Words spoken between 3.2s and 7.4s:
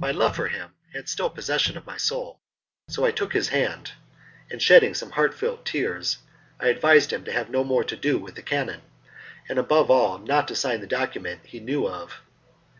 his hand, and, shedding some heartfelt tears, I advised him to